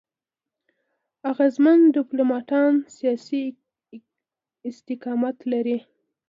[1.31, 3.43] اغېزمن ډيپلوماټان سیاسي
[4.69, 5.77] استقامت لري.